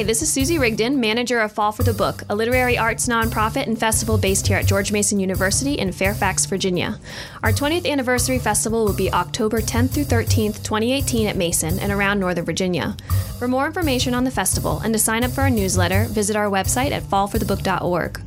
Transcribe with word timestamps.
Hi, 0.00 0.04
this 0.04 0.22
is 0.22 0.32
Susie 0.32 0.58
Rigdon, 0.58 0.98
manager 0.98 1.40
of 1.40 1.52
Fall 1.52 1.72
for 1.72 1.82
the 1.82 1.92
Book, 1.92 2.22
a 2.30 2.34
literary 2.34 2.78
arts 2.78 3.06
nonprofit 3.06 3.66
and 3.66 3.78
festival 3.78 4.16
based 4.16 4.46
here 4.46 4.56
at 4.56 4.64
George 4.64 4.92
Mason 4.92 5.20
University 5.20 5.74
in 5.74 5.92
Fairfax, 5.92 6.46
Virginia. 6.46 6.98
Our 7.42 7.52
20th 7.52 7.86
anniversary 7.86 8.38
festival 8.38 8.86
will 8.86 8.94
be 8.94 9.12
October 9.12 9.60
10th 9.60 9.90
through 9.90 10.04
13th, 10.04 10.62
2018 10.62 11.26
at 11.26 11.36
Mason 11.36 11.78
and 11.78 11.92
around 11.92 12.18
Northern 12.18 12.46
Virginia. 12.46 12.96
For 13.38 13.46
more 13.46 13.66
information 13.66 14.14
on 14.14 14.24
the 14.24 14.30
festival 14.30 14.78
and 14.78 14.94
to 14.94 14.98
sign 14.98 15.22
up 15.22 15.32
for 15.32 15.42
our 15.42 15.50
newsletter, 15.50 16.04
visit 16.04 16.34
our 16.34 16.48
website 16.48 16.92
at 16.92 17.02
fallforthebook.org. 17.02 18.22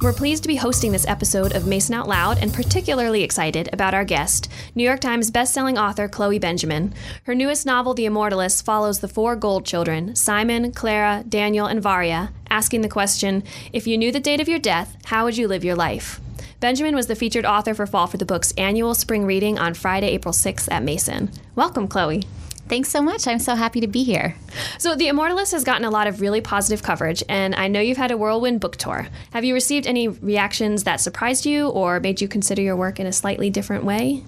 We're 0.00 0.12
pleased 0.12 0.42
to 0.42 0.48
be 0.48 0.56
hosting 0.56 0.92
this 0.92 1.06
episode 1.06 1.54
of 1.54 1.66
Mason 1.66 1.94
Out 1.94 2.08
Loud 2.08 2.38
and 2.38 2.52
particularly 2.52 3.22
excited 3.22 3.68
about 3.72 3.94
our 3.94 4.04
guest, 4.04 4.50
New 4.74 4.84
York 4.84 5.00
Times 5.00 5.30
bestselling 5.30 5.78
author 5.78 6.08
Chloe 6.08 6.38
Benjamin. 6.38 6.94
Her 7.24 7.34
newest 7.34 7.66
novel, 7.66 7.94
The 7.94 8.06
Immortalist, 8.06 8.64
follows 8.64 9.00
the 9.00 9.08
four 9.08 9.36
Gold 9.36 9.64
children, 9.64 10.14
Simon, 10.14 10.72
Klara, 10.72 11.28
Daniel, 11.28 11.66
and 11.66 11.82
Varya, 11.82 12.32
asking 12.50 12.82
the 12.82 12.88
question 12.88 13.42
if 13.72 13.86
you 13.86 13.98
knew 13.98 14.12
the 14.12 14.20
date 14.20 14.40
of 14.40 14.48
your 14.48 14.58
death, 14.58 14.96
how 15.06 15.24
would 15.24 15.36
you 15.36 15.48
live 15.48 15.64
your 15.64 15.76
life? 15.76 16.20
Benjamin 16.60 16.94
was 16.94 17.06
the 17.06 17.14
featured 17.14 17.44
author 17.44 17.74
for 17.74 17.86
Fall 17.86 18.06
for 18.06 18.16
the 18.16 18.24
Book's 18.24 18.52
annual 18.52 18.94
spring 18.94 19.26
reading 19.26 19.58
on 19.58 19.74
Friday, 19.74 20.08
April 20.08 20.32
6th 20.32 20.68
at 20.70 20.82
Mason. 20.82 21.30
Welcome, 21.54 21.86
Chloe. 21.86 22.22
Thanks 22.68 22.88
so 22.88 23.00
much. 23.00 23.28
I'm 23.28 23.38
so 23.38 23.54
happy 23.54 23.80
to 23.80 23.86
be 23.86 24.02
here. 24.02 24.34
So, 24.78 24.96
The 24.96 25.06
Immortalist 25.06 25.52
has 25.52 25.62
gotten 25.62 25.84
a 25.84 25.90
lot 25.90 26.08
of 26.08 26.20
really 26.20 26.40
positive 26.40 26.82
coverage, 26.82 27.22
and 27.28 27.54
I 27.54 27.68
know 27.68 27.80
you've 27.80 27.96
had 27.96 28.10
a 28.10 28.16
whirlwind 28.16 28.60
book 28.60 28.76
tour. 28.76 29.06
Have 29.32 29.44
you 29.44 29.54
received 29.54 29.86
any 29.86 30.08
reactions 30.08 30.84
that 30.84 31.00
surprised 31.00 31.46
you 31.46 31.68
or 31.68 32.00
made 32.00 32.20
you 32.20 32.26
consider 32.26 32.62
your 32.62 32.76
work 32.76 32.98
in 32.98 33.06
a 33.06 33.12
slightly 33.12 33.50
different 33.50 33.84
way? 33.84 34.24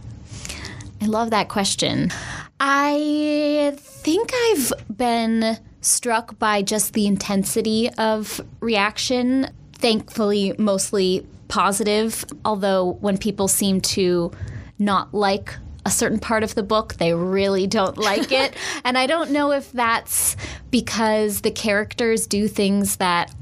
I 1.01 1.07
love 1.07 1.31
that 1.31 1.49
question. 1.49 2.13
I 2.61 3.75
think 3.77 4.31
I've 4.35 4.73
been 4.97 5.59
struck 5.81 6.39
by 6.39 6.63
just 6.63 6.93
the 6.93 7.07
intensity 7.07 7.91
of 7.99 8.41
reaction. 8.61 9.49
Thankfully, 9.75 10.55
mostly 10.59 11.27
positive, 11.49 12.25
although 12.45 12.99
when 13.01 13.17
people 13.17 13.49
seem 13.49 13.81
to 13.81 14.33
not 14.79 15.15
like 15.15 15.55
a 15.89 15.91
certain 15.91 16.19
part 16.19 16.45
of 16.45 16.55
the 16.55 16.63
book, 16.63 16.95
they 16.95 17.15
really 17.15 17.67
don't 17.67 17.97
like 17.97 18.31
it. 18.31 18.55
and 18.85 18.99
I 18.99 19.07
don't 19.07 19.31
know 19.31 19.53
if 19.53 19.73
that's 19.73 20.37
because 20.71 21.41
the 21.41 21.51
characters 21.51 22.27
do 22.27 22.47
things 22.47 22.97
that 22.97 23.35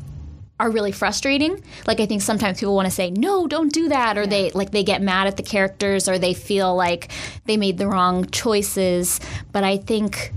are 0.61 0.70
really 0.70 0.92
frustrating. 0.92 1.61
Like 1.89 1.98
I 1.98 2.06
think 2.06 2.22
sometimes 2.22 2.61
people 2.61 2.77
want 2.77 2.86
to 2.86 2.94
say, 2.94 3.11
"No, 3.11 3.48
don't 3.48 3.72
do 3.72 3.89
that," 3.89 4.17
or 4.17 4.22
yeah. 4.22 4.28
they 4.28 4.50
like 4.52 4.70
they 4.70 4.84
get 4.84 5.02
mad 5.02 5.27
at 5.27 5.36
the 5.36 5.42
characters 5.42 6.08
or 6.08 6.19
they 6.19 6.34
feel 6.34 6.74
like 6.74 7.08
they 7.47 7.56
made 7.56 7.78
the 7.78 7.89
wrong 7.89 8.27
choices. 8.30 9.20
But 9.50 9.64
I 9.64 9.77
think 9.77 10.33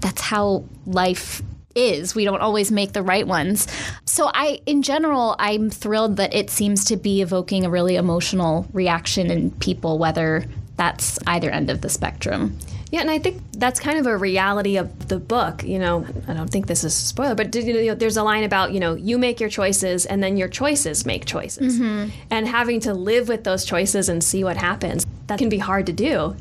that's 0.00 0.20
how 0.20 0.64
life 0.86 1.42
is. 1.74 2.14
We 2.14 2.24
don't 2.24 2.40
always 2.40 2.70
make 2.70 2.92
the 2.92 3.02
right 3.02 3.26
ones. 3.26 3.66
So 4.04 4.30
I 4.32 4.60
in 4.66 4.82
general, 4.82 5.34
I'm 5.38 5.70
thrilled 5.70 6.18
that 6.18 6.34
it 6.34 6.50
seems 6.50 6.84
to 6.86 6.96
be 6.96 7.22
evoking 7.22 7.64
a 7.64 7.70
really 7.70 7.96
emotional 7.96 8.66
reaction 8.74 9.30
in 9.30 9.50
people 9.52 9.98
whether 9.98 10.44
that's 10.76 11.18
either 11.26 11.50
end 11.50 11.70
of 11.70 11.80
the 11.80 11.88
spectrum. 11.88 12.58
Yeah, 12.92 13.00
and 13.00 13.10
I 13.10 13.18
think 13.18 13.42
that's 13.52 13.80
kind 13.80 13.98
of 13.98 14.06
a 14.06 14.16
reality 14.16 14.76
of 14.76 15.08
the 15.08 15.18
book. 15.18 15.64
You 15.64 15.78
know, 15.78 16.06
I 16.28 16.34
don't 16.34 16.48
think 16.48 16.68
this 16.68 16.84
is 16.84 16.94
a 16.94 17.04
spoiler, 17.04 17.34
but 17.34 17.54
you 17.54 17.86
know, 17.86 17.94
there's 17.94 18.16
a 18.16 18.22
line 18.22 18.44
about 18.44 18.72
you 18.72 18.80
know 18.80 18.94
you 18.94 19.18
make 19.18 19.40
your 19.40 19.50
choices 19.50 20.06
and 20.06 20.22
then 20.22 20.36
your 20.36 20.48
choices 20.48 21.04
make 21.04 21.24
choices, 21.24 21.78
mm-hmm. 21.78 22.10
and 22.30 22.46
having 22.46 22.80
to 22.80 22.94
live 22.94 23.28
with 23.28 23.44
those 23.44 23.64
choices 23.64 24.08
and 24.08 24.22
see 24.22 24.44
what 24.44 24.56
happens. 24.56 25.04
That 25.26 25.38
can 25.38 25.48
be 25.48 25.58
hard 25.58 25.86
to 25.86 25.92
do. 25.92 26.36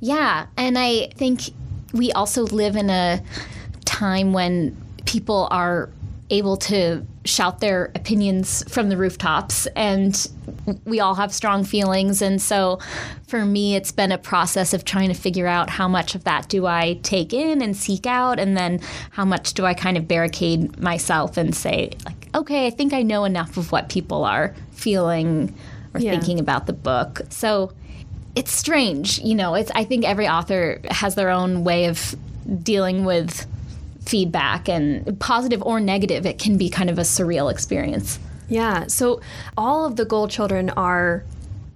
Yeah, 0.00 0.46
and 0.56 0.78
I 0.78 1.08
think 1.14 1.40
we 1.92 2.12
also 2.12 2.42
live 2.42 2.76
in 2.76 2.90
a 2.90 3.22
time 3.86 4.34
when 4.34 4.76
people 5.06 5.48
are 5.50 5.88
able 6.28 6.56
to 6.56 7.06
shout 7.24 7.60
their 7.60 7.90
opinions 7.94 8.64
from 8.68 8.88
the 8.88 8.96
rooftops 8.96 9.66
and 9.68 10.28
we 10.84 11.00
all 11.00 11.14
have 11.14 11.32
strong 11.32 11.64
feelings 11.64 12.22
and 12.22 12.40
so 12.40 12.78
for 13.26 13.44
me 13.44 13.76
it's 13.76 13.92
been 13.92 14.12
a 14.12 14.18
process 14.18 14.72
of 14.74 14.84
trying 14.84 15.08
to 15.08 15.14
figure 15.14 15.46
out 15.46 15.70
how 15.70 15.88
much 15.88 16.14
of 16.14 16.24
that 16.24 16.48
do 16.48 16.66
I 16.66 16.98
take 17.02 17.32
in 17.32 17.62
and 17.62 17.76
seek 17.76 18.06
out 18.06 18.38
and 18.38 18.56
then 18.56 18.80
how 19.10 19.24
much 19.24 19.54
do 19.54 19.64
I 19.64 19.74
kind 19.74 19.96
of 19.96 20.08
barricade 20.08 20.78
myself 20.78 21.36
and 21.36 21.54
say 21.54 21.92
like 22.04 22.28
okay 22.34 22.66
I 22.66 22.70
think 22.70 22.92
I 22.92 23.02
know 23.02 23.24
enough 23.24 23.56
of 23.56 23.72
what 23.72 23.88
people 23.88 24.24
are 24.24 24.54
feeling 24.72 25.54
or 25.94 26.00
yeah. 26.00 26.10
thinking 26.10 26.40
about 26.40 26.66
the 26.66 26.72
book 26.72 27.20
so 27.30 27.72
it's 28.34 28.52
strange 28.52 29.18
you 29.20 29.34
know 29.34 29.54
it's 29.54 29.70
I 29.74 29.84
think 29.84 30.04
every 30.04 30.28
author 30.28 30.80
has 30.90 31.14
their 31.14 31.30
own 31.30 31.64
way 31.64 31.86
of 31.86 32.14
dealing 32.62 33.04
with 33.04 33.46
feedback 34.06 34.68
and 34.68 35.18
positive 35.20 35.62
or 35.62 35.80
negative, 35.80 36.24
it 36.24 36.38
can 36.38 36.56
be 36.56 36.70
kind 36.70 36.88
of 36.88 36.98
a 36.98 37.02
surreal 37.02 37.50
experience. 37.50 38.18
Yeah. 38.48 38.86
So 38.86 39.20
all 39.56 39.84
of 39.84 39.96
the 39.96 40.04
Gold 40.04 40.30
Children 40.30 40.70
are 40.70 41.24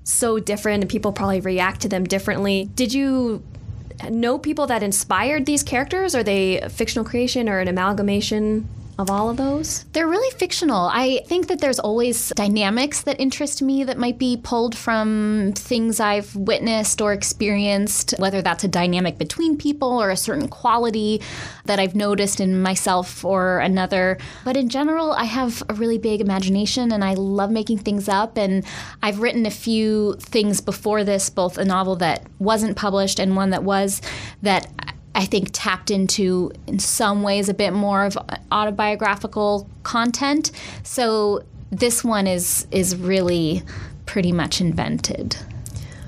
so 0.04 0.38
different 0.38 0.82
and 0.82 0.90
people 0.90 1.12
probably 1.12 1.40
react 1.40 1.80
to 1.82 1.88
them 1.88 2.04
differently. 2.04 2.70
Did 2.74 2.92
you 2.92 3.42
know 4.08 4.38
people 4.38 4.66
that 4.66 4.82
inspired 4.82 5.46
these 5.46 5.62
characters? 5.62 6.14
Are 6.14 6.22
they 6.22 6.60
fictional 6.70 7.04
creation 7.04 7.48
or 7.48 7.58
an 7.60 7.68
amalgamation 7.68 8.68
of 9.00 9.10
all 9.10 9.30
of 9.30 9.36
those? 9.36 9.84
They're 9.92 10.06
really 10.06 10.30
fictional. 10.36 10.88
I 10.92 11.22
think 11.26 11.48
that 11.48 11.60
there's 11.60 11.78
always 11.78 12.30
dynamics 12.36 13.02
that 13.02 13.20
interest 13.20 13.62
me 13.62 13.84
that 13.84 13.98
might 13.98 14.18
be 14.18 14.36
pulled 14.36 14.76
from 14.76 15.52
things 15.56 16.00
I've 16.00 16.34
witnessed 16.36 17.00
or 17.00 17.12
experienced, 17.12 18.14
whether 18.18 18.42
that's 18.42 18.64
a 18.64 18.68
dynamic 18.68 19.18
between 19.18 19.56
people 19.56 20.00
or 20.00 20.10
a 20.10 20.16
certain 20.16 20.48
quality 20.48 21.22
that 21.64 21.80
I've 21.80 21.94
noticed 21.94 22.40
in 22.40 22.60
myself 22.60 23.24
or 23.24 23.58
another. 23.60 24.18
But 24.44 24.56
in 24.56 24.68
general, 24.68 25.12
I 25.12 25.24
have 25.24 25.62
a 25.68 25.74
really 25.74 25.98
big 25.98 26.20
imagination 26.20 26.92
and 26.92 27.02
I 27.02 27.14
love 27.14 27.50
making 27.50 27.78
things 27.78 28.08
up. 28.08 28.36
And 28.36 28.64
I've 29.02 29.20
written 29.20 29.46
a 29.46 29.50
few 29.50 30.16
things 30.20 30.60
before 30.60 31.04
this, 31.04 31.30
both 31.30 31.58
a 31.58 31.64
novel 31.64 31.96
that 31.96 32.26
wasn't 32.38 32.76
published 32.76 33.18
and 33.18 33.34
one 33.36 33.50
that 33.50 33.64
was, 33.64 34.02
that 34.42 34.66
I 35.20 35.26
think 35.26 35.50
tapped 35.52 35.90
into 35.90 36.50
in 36.66 36.78
some 36.78 37.22
ways 37.22 37.50
a 37.50 37.54
bit 37.54 37.74
more 37.74 38.04
of 38.04 38.16
autobiographical 38.50 39.68
content. 39.82 40.50
So 40.82 41.44
this 41.70 42.02
one 42.02 42.26
is 42.26 42.66
is 42.70 42.96
really 42.96 43.62
pretty 44.06 44.32
much 44.32 44.62
invented. 44.62 45.36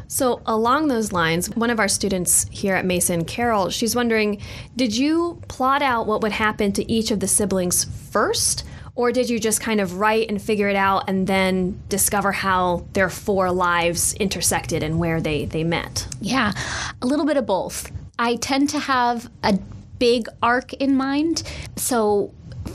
So, 0.09 0.41
along 0.47 0.89
those 0.89 1.13
lines, 1.13 1.49
one 1.51 1.71
of 1.71 1.79
our 1.79 1.89
students 1.89 2.47
here 2.51 2.75
at 2.75 2.85
Mason, 2.87 3.25
Carol, 3.27 3.69
she's 3.69 3.95
wondering 3.95 4.41
Did 4.77 4.97
you 4.97 5.41
plot 5.49 5.83
out 5.83 6.07
what 6.07 6.23
would 6.23 6.33
happen 6.33 6.73
to 6.73 6.91
each 6.91 7.11
of 7.11 7.21
the 7.21 7.29
siblings 7.29 7.85
first? 8.11 8.65
Or 8.95 9.13
did 9.13 9.29
you 9.29 9.39
just 9.39 9.61
kind 9.61 9.81
of 9.81 9.99
write 9.99 10.29
and 10.31 10.41
figure 10.41 10.69
it 10.69 10.77
out 10.77 11.09
and 11.09 11.27
then 11.27 11.81
discover 11.89 12.33
how 12.33 12.87
their 12.93 13.09
four 13.09 13.51
lives 13.51 14.15
intersected 14.15 14.83
and 14.83 14.99
where 14.99 15.21
they, 15.21 15.47
they 15.47 15.65
met? 15.65 16.07
Yeah, 16.21 16.53
a 17.01 17.07
little 17.07 17.25
bit 17.25 17.39
of 17.39 17.47
both. 17.47 17.91
I 18.19 18.37
tend 18.37 18.69
to 18.71 18.79
have 18.79 19.31
a 19.43 19.59
big 19.99 20.29
arc 20.43 20.73
in 20.75 20.97
mind. 20.97 21.43
So, 21.77 22.33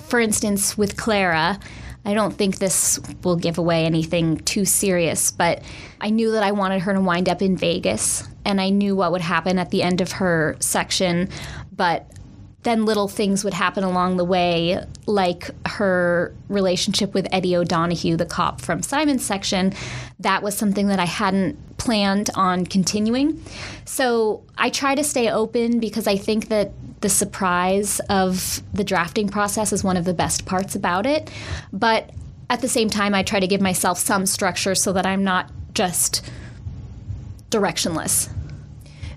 for 0.08 0.20
instance, 0.20 0.78
with 0.78 0.98
Klara, 0.98 1.62
I 2.06 2.14
don't 2.14 2.34
think 2.34 2.59
this 2.59 3.00
will 3.24 3.36
give 3.36 3.58
away 3.58 3.86
anything 3.86 4.38
too 4.38 4.64
serious, 4.64 5.31
but 5.31 5.62
I 6.00 6.09
knew 6.09 6.31
that 6.31 6.44
I 6.44 6.53
wanted 6.53 6.81
her 6.84 6.94
to 6.94 7.02
wind 7.02 7.28
up 7.28 7.42
in 7.42 7.58
Vegas, 7.58 8.28
and 8.46 8.62
I 8.62 8.70
knew 8.70 8.96
what 8.96 9.12
would 9.12 9.22
happen 9.22 9.59
at 9.59 9.72
the 9.72 9.84
end 9.84 10.00
of 10.00 10.14
her 10.14 10.56
section, 10.59 11.28
but 11.75 12.09
then 12.67 12.83
little 12.85 13.07
things 13.07 13.45
would 13.45 13.53
happen 13.53 13.85
along 13.85 14.17
the 14.17 14.25
way, 14.25 14.83
like 15.05 15.50
her 15.66 16.35
relationship 16.50 17.13
with 17.13 17.25
Eddie 17.31 17.55
O'Donohue, 17.55 18.18
the 18.18 18.25
cop 18.25 18.59
from 18.59 18.83
Simon's 18.83 19.25
section. 19.25 19.74
That 20.19 20.44
was 20.44 20.57
something 20.57 20.88
that 20.88 21.00
I 21.00 21.06
hadn't 21.06 21.57
planned 21.77 22.30
on 22.36 22.65
continuing. 22.65 23.42
So 23.86 24.44
I 24.57 24.69
try 24.69 24.95
to 24.95 25.03
stay 25.03 25.30
open 25.30 25.80
because 25.80 26.07
I 26.07 26.18
think 26.18 26.50
that 26.50 26.71
the 27.00 27.07
surprise 27.07 28.01
of 28.09 28.62
the 28.74 28.83
drafting 28.83 29.30
process 29.30 29.71
is 29.71 29.81
one 29.81 29.95
of 29.95 30.03
the 30.03 30.13
best 30.13 30.45
parts 30.45 30.75
about 30.75 31.06
it. 31.06 31.31
But 31.71 32.09
at 32.50 32.59
the 32.59 32.68
same 32.68 32.89
time, 32.89 33.15
I 33.15 33.24
try 33.24 33.39
to 33.39 33.47
give 33.47 33.62
myself 33.62 33.97
some 33.97 34.25
structure 34.25 34.75
so 34.75 34.92
that 34.92 35.06
I'm 35.06 35.24
not 35.24 35.50
just 35.74 36.30
directionless. 37.50 38.30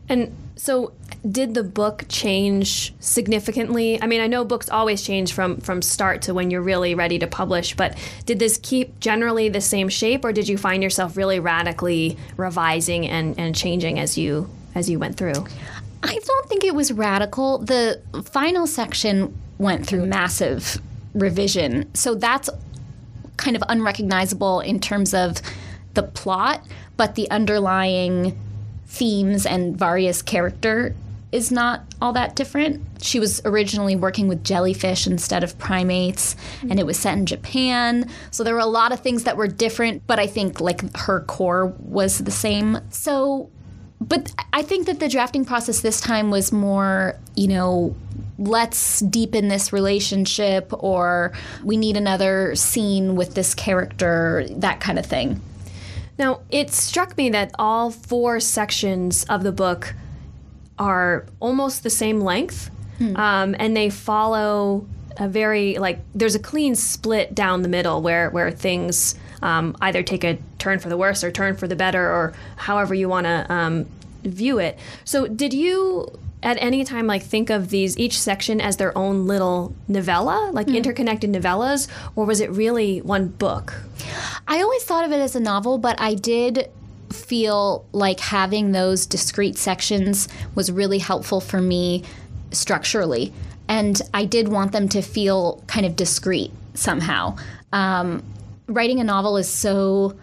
And 0.08 0.36
so 0.60 0.92
did 1.26 1.54
the 1.54 1.64
book 1.64 2.04
change 2.10 2.92
significantly? 3.00 4.00
I 4.02 4.06
mean, 4.06 4.20
I 4.20 4.26
know 4.26 4.44
books 4.44 4.68
always 4.68 5.00
change 5.00 5.32
from 5.32 5.56
from 5.62 5.80
start 5.80 6.20
to 6.22 6.34
when 6.34 6.50
you're 6.50 6.60
really 6.60 6.94
ready 6.94 7.18
to 7.18 7.26
publish, 7.26 7.74
but 7.74 7.96
did 8.26 8.38
this 8.38 8.60
keep 8.62 9.00
generally 9.00 9.48
the 9.48 9.62
same 9.62 9.88
shape 9.88 10.22
or 10.22 10.34
did 10.34 10.50
you 10.50 10.58
find 10.58 10.82
yourself 10.82 11.16
really 11.16 11.40
radically 11.40 12.18
revising 12.36 13.06
and, 13.08 13.38
and 13.40 13.54
changing 13.54 13.98
as 13.98 14.18
you 14.18 14.50
as 14.74 14.90
you 14.90 14.98
went 14.98 15.16
through? 15.16 15.46
I 16.02 16.18
don't 16.18 16.48
think 16.50 16.62
it 16.64 16.74
was 16.74 16.92
radical. 16.92 17.56
The 17.60 18.02
final 18.26 18.66
section 18.66 19.34
went 19.56 19.86
through 19.86 20.04
massive 20.04 20.76
revision. 21.14 21.88
So 21.94 22.14
that's 22.14 22.50
kind 23.38 23.56
of 23.56 23.62
unrecognizable 23.70 24.60
in 24.60 24.78
terms 24.78 25.14
of 25.14 25.40
the 25.94 26.02
plot, 26.02 26.66
but 26.98 27.14
the 27.14 27.30
underlying 27.30 28.38
themes 28.90 29.46
and 29.46 29.78
Varya's 29.78 30.20
character 30.20 30.94
is 31.30 31.52
not 31.52 31.84
all 32.02 32.12
that 32.12 32.34
different. 32.34 32.84
She 33.00 33.20
was 33.20 33.40
originally 33.44 33.94
working 33.94 34.26
with 34.26 34.42
jellyfish 34.42 35.06
instead 35.06 35.44
of 35.44 35.56
primates, 35.58 36.34
and 36.62 36.80
it 36.80 36.84
was 36.84 36.98
set 36.98 37.16
in 37.16 37.24
Japan. 37.24 38.10
So 38.32 38.42
there 38.42 38.54
were 38.54 38.60
a 38.60 38.66
lot 38.66 38.90
of 38.90 38.98
things 38.98 39.24
that 39.24 39.36
were 39.36 39.46
different, 39.46 40.04
but 40.08 40.18
I 40.18 40.26
think 40.26 40.60
like 40.60 40.96
her 40.96 41.20
core 41.20 41.66
was 41.78 42.18
the 42.18 42.32
same. 42.32 42.78
So, 42.90 43.48
but 44.00 44.32
I 44.52 44.62
think 44.62 44.86
that 44.86 44.98
the 44.98 45.08
drafting 45.08 45.44
process 45.44 45.80
this 45.80 46.00
time 46.00 46.30
was 46.30 46.50
more, 46.50 47.16
you 47.36 47.46
know, 47.46 47.94
let's 48.38 49.00
deepen 49.00 49.46
this 49.48 49.72
relationship 49.72 50.72
or 50.82 51.32
we 51.62 51.76
need 51.76 51.96
another 51.96 52.56
scene 52.56 53.14
with 53.14 53.34
this 53.34 53.54
character, 53.54 54.46
that 54.50 54.80
kind 54.80 54.98
of 54.98 55.06
thing. 55.06 55.40
Now, 56.18 56.40
it 56.50 56.70
struck 56.70 57.16
me 57.16 57.30
that 57.30 57.52
all 57.58 57.90
four 57.90 58.40
sections 58.40 59.24
of 59.24 59.42
the 59.42 59.52
book 59.52 59.94
are 60.78 61.26
almost 61.40 61.82
the 61.82 61.90
same 61.90 62.20
length, 62.20 62.70
hmm. 62.98 63.16
um, 63.16 63.54
and 63.58 63.76
they 63.76 63.90
follow 63.90 64.86
a 65.16 65.28
very 65.28 65.76
like 65.76 66.00
there's 66.14 66.34
a 66.34 66.38
clean 66.38 66.74
split 66.74 67.34
down 67.34 67.62
the 67.62 67.68
middle 67.68 68.00
where 68.00 68.30
where 68.30 68.50
things 68.50 69.14
um, 69.42 69.76
either 69.80 70.02
take 70.02 70.24
a 70.24 70.38
turn 70.58 70.78
for 70.78 70.88
the 70.88 70.96
worse 70.96 71.24
or 71.24 71.30
turn 71.30 71.56
for 71.56 71.66
the 71.66 71.76
better 71.76 72.02
or 72.02 72.32
however 72.56 72.94
you 72.94 73.08
want 73.08 73.26
to 73.26 73.52
um, 73.52 73.86
view 74.22 74.58
it. 74.58 74.78
So, 75.04 75.26
did 75.26 75.52
you 75.52 76.18
at 76.42 76.56
any 76.60 76.84
time 76.84 77.06
like 77.06 77.22
think 77.22 77.50
of 77.50 77.70
these 77.70 77.98
each 77.98 78.18
section 78.18 78.60
as 78.60 78.76
their 78.76 78.96
own 78.96 79.26
little 79.26 79.74
novella 79.88 80.50
like 80.52 80.66
mm. 80.66 80.76
interconnected 80.76 81.30
novellas 81.30 81.88
or 82.16 82.24
was 82.24 82.40
it 82.40 82.50
really 82.50 83.00
one 83.00 83.28
book 83.28 83.74
i 84.48 84.60
always 84.60 84.82
thought 84.84 85.04
of 85.04 85.12
it 85.12 85.20
as 85.20 85.36
a 85.36 85.40
novel 85.40 85.78
but 85.78 86.00
i 86.00 86.14
did 86.14 86.70
feel 87.12 87.84
like 87.92 88.20
having 88.20 88.72
those 88.72 89.04
discrete 89.04 89.58
sections 89.58 90.28
was 90.54 90.70
really 90.70 90.98
helpful 90.98 91.40
for 91.40 91.60
me 91.60 92.02
structurally 92.52 93.32
and 93.68 94.00
i 94.14 94.24
did 94.24 94.48
want 94.48 94.72
them 94.72 94.88
to 94.88 95.02
feel 95.02 95.62
kind 95.66 95.84
of 95.84 95.96
discrete 95.96 96.52
somehow 96.74 97.36
um, 97.72 98.22
writing 98.66 99.00
a 99.00 99.04
novel 99.04 99.36
is 99.36 99.48
so 99.48 100.16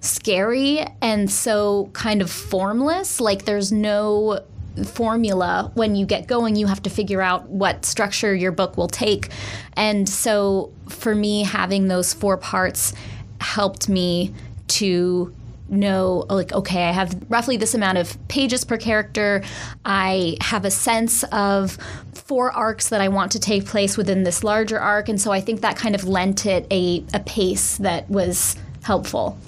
scary 0.00 0.86
and 1.02 1.30
so 1.30 1.90
kind 1.92 2.22
of 2.22 2.30
formless 2.30 3.20
like 3.20 3.44
there's 3.44 3.72
no 3.72 4.40
formula 4.84 5.70
when 5.74 5.96
you 5.96 6.06
get 6.06 6.26
going 6.26 6.56
you 6.56 6.66
have 6.66 6.82
to 6.82 6.90
figure 6.90 7.20
out 7.20 7.48
what 7.48 7.84
structure 7.84 8.34
your 8.34 8.52
book 8.52 8.76
will 8.76 8.88
take. 8.88 9.28
And 9.76 10.08
so 10.08 10.72
for 10.88 11.14
me 11.14 11.44
having 11.44 11.88
those 11.88 12.12
four 12.12 12.36
parts 12.36 12.92
helped 13.40 13.88
me 13.88 14.34
to 14.68 15.34
know 15.70 16.24
like 16.30 16.50
okay 16.52 16.88
i 16.88 16.92
have 16.92 17.14
roughly 17.28 17.58
this 17.58 17.74
amount 17.74 17.98
of 17.98 18.16
pages 18.28 18.64
per 18.64 18.76
character. 18.76 19.42
I 19.84 20.36
have 20.40 20.64
a 20.64 20.70
sense 20.70 21.24
of 21.24 21.76
four 22.14 22.50
arcs 22.52 22.88
that 22.88 23.00
i 23.00 23.08
want 23.08 23.32
to 23.32 23.38
take 23.38 23.66
place 23.66 23.96
within 23.96 24.22
this 24.22 24.42
larger 24.42 24.80
arc. 24.80 25.08
And 25.08 25.20
so 25.20 25.30
i 25.30 25.40
think 25.40 25.60
that 25.60 25.76
kind 25.76 25.94
of 25.94 26.04
lent 26.04 26.46
it 26.46 26.66
a, 26.70 27.04
a 27.12 27.20
pace 27.20 27.76
that 27.78 28.08
was 28.08 28.56
helpful. 28.82 29.38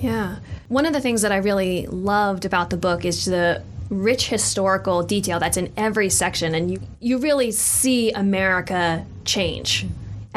Yeah. 0.00 0.36
One 0.68 0.86
of 0.86 0.92
the 0.92 1.00
things 1.00 1.22
that 1.22 1.32
i 1.32 1.36
really 1.36 1.86
loved 1.86 2.44
about 2.44 2.70
the 2.70 2.76
book 2.76 3.04
is 3.04 3.24
the 3.24 3.62
rich 3.90 4.28
historical 4.28 5.02
detail 5.02 5.40
that's 5.40 5.56
in 5.56 5.72
every 5.76 6.10
section 6.10 6.54
and 6.54 6.70
you 6.70 6.80
you 7.00 7.18
really 7.18 7.50
see 7.50 8.10
America 8.12 9.06
change 9.24 9.86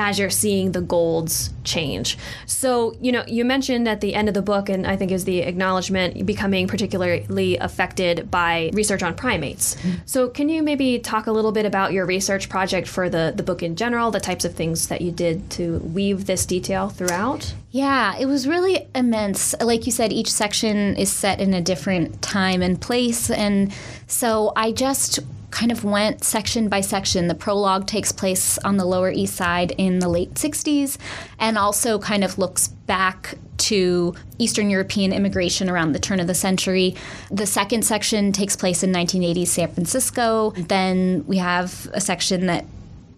as 0.01 0.17
you're 0.17 0.31
seeing 0.31 0.71
the 0.71 0.81
golds 0.81 1.53
change. 1.63 2.17
So, 2.47 2.95
you 2.99 3.11
know, 3.11 3.23
you 3.27 3.45
mentioned 3.45 3.87
at 3.87 4.01
the 4.01 4.15
end 4.15 4.27
of 4.27 4.33
the 4.33 4.41
book, 4.41 4.67
and 4.67 4.87
I 4.87 4.95
think 4.95 5.11
is 5.11 5.25
the 5.25 5.41
acknowledgement 5.41 6.25
becoming 6.25 6.67
particularly 6.67 7.57
affected 7.57 8.31
by 8.31 8.71
research 8.73 9.03
on 9.03 9.13
primates. 9.13 9.75
Mm-hmm. 9.75 9.97
So, 10.05 10.27
can 10.27 10.49
you 10.49 10.63
maybe 10.63 10.97
talk 10.97 11.27
a 11.27 11.31
little 11.31 11.51
bit 11.51 11.67
about 11.67 11.93
your 11.93 12.07
research 12.07 12.49
project 12.49 12.87
for 12.87 13.09
the, 13.09 13.31
the 13.35 13.43
book 13.43 13.61
in 13.61 13.75
general, 13.75 14.09
the 14.09 14.19
types 14.19 14.43
of 14.43 14.55
things 14.55 14.87
that 14.87 15.01
you 15.01 15.11
did 15.11 15.51
to 15.51 15.77
weave 15.79 16.25
this 16.25 16.47
detail 16.47 16.89
throughout? 16.89 17.53
Yeah, 17.69 18.17
it 18.17 18.25
was 18.25 18.47
really 18.47 18.87
immense. 18.95 19.53
Like 19.61 19.85
you 19.85 19.91
said, 19.91 20.11
each 20.11 20.31
section 20.31 20.97
is 20.97 21.11
set 21.11 21.39
in 21.39 21.53
a 21.53 21.61
different 21.61 22.23
time 22.23 22.63
and 22.63 22.81
place. 22.81 23.29
And 23.29 23.71
so 24.07 24.51
I 24.55 24.71
just 24.71 25.19
kind 25.51 25.71
of 25.71 25.83
went 25.83 26.23
section 26.23 26.69
by 26.69 26.81
section. 26.81 27.27
The 27.27 27.35
prologue 27.35 27.85
takes 27.85 28.11
place 28.11 28.57
on 28.59 28.77
the 28.77 28.85
Lower 28.85 29.11
East 29.11 29.35
Side 29.35 29.71
in 29.77 29.99
the 29.99 30.07
late 30.07 30.33
60s 30.33 30.97
and 31.39 31.57
also 31.57 31.99
kind 31.99 32.23
of 32.23 32.37
looks 32.37 32.69
back 32.69 33.35
to 33.57 34.15
Eastern 34.39 34.69
European 34.69 35.13
immigration 35.13 35.69
around 35.69 35.91
the 35.91 35.99
turn 35.99 36.19
of 36.19 36.27
the 36.27 36.33
century. 36.33 36.95
The 37.29 37.45
second 37.45 37.83
section 37.83 38.31
takes 38.31 38.55
place 38.55 38.81
in 38.81 38.91
1980s 38.91 39.47
San 39.47 39.71
Francisco. 39.71 40.51
Then 40.51 41.25
we 41.27 41.37
have 41.37 41.89
a 41.93 42.01
section 42.01 42.47
that 42.47 42.65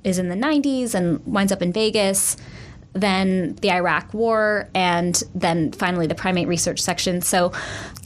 is 0.04 0.20
in 0.20 0.28
the 0.28 0.36
90s 0.36 0.94
and 0.94 1.26
winds 1.26 1.52
up 1.52 1.62
in 1.62 1.72
Vegas 1.72 2.36
then 2.94 3.56
the 3.62 3.72
Iraq 3.72 4.14
War, 4.14 4.70
and 4.74 5.22
then 5.34 5.72
finally 5.72 6.08
the 6.08 6.16
primate 6.16 6.48
research 6.48 6.80
section. 6.80 7.22
So 7.22 7.52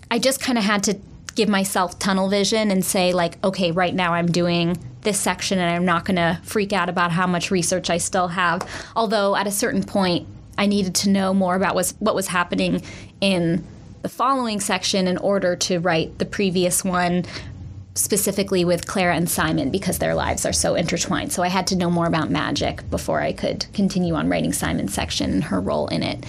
I 0.10 0.20
just 0.20 0.40
kind 0.40 0.58
of 0.58 0.64
had 0.64 0.84
to 0.84 0.98
give 1.38 1.48
myself 1.48 1.98
tunnel 2.00 2.28
vision 2.30 2.72
and 2.72 2.84
say 2.84 3.14
like 3.14 3.42
okay 3.46 3.72
right 3.72 3.94
now 3.94 4.14
i'm 4.14 4.26
doing 4.26 4.76
this 5.02 5.20
section 5.20 5.60
and 5.60 5.74
i'm 5.74 5.86
not 5.86 6.04
going 6.04 6.16
to 6.16 6.40
freak 6.44 6.74
out 6.74 6.90
about 6.90 7.12
how 7.12 7.28
much 7.28 7.52
research 7.52 7.90
i 7.92 7.98
still 7.98 8.28
have. 8.28 8.68
Although 8.96 9.36
at 9.36 9.46
a 9.46 9.52
certain 9.52 9.84
point 9.84 10.28
i 10.58 10.66
needed 10.66 10.96
to 10.96 11.10
know 11.10 11.34
more 11.36 11.56
about 11.56 11.76
was, 11.76 11.92
what 12.00 12.16
was 12.16 12.28
happening 12.28 12.82
in 13.22 13.64
the 14.02 14.10
following 14.10 14.60
section 14.60 15.08
in 15.08 15.18
order 15.20 15.56
to 15.56 15.78
write 15.78 16.18
the 16.18 16.26
previous 16.26 16.84
one 16.84 17.24
specifically 17.98 18.64
with 18.64 18.86
Klara 18.86 19.16
and 19.16 19.30
Simon 19.30 19.72
because 19.72 20.00
their 20.00 20.16
lives 20.16 20.46
are 20.46 20.54
so 20.54 20.76
intertwined. 20.76 21.34
So 21.34 21.44
I 21.44 21.48
had 21.48 21.68
to 21.68 21.76
know 21.76 21.90
more 21.90 22.06
about 22.06 22.30
magic 22.30 22.88
before 22.90 23.22
I 23.22 23.34
could 23.34 23.66
continue 23.74 24.14
on 24.14 24.30
writing 24.30 24.54
Simon's 24.54 24.94
section 24.94 25.32
and 25.32 25.44
her 25.46 25.60
role 25.60 25.88
in 25.88 26.04
it. 26.04 26.26